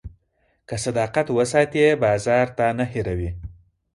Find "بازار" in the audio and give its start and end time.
2.03-2.47